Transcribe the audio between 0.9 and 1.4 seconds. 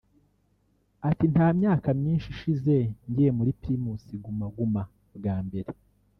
Ati